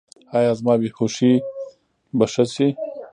ایا 0.37 0.51
زما 0.59 0.73
بې 0.81 0.89
هوښي 0.97 1.33
به 2.17 2.25
ښه 2.33 2.43
شي؟ 2.53 2.67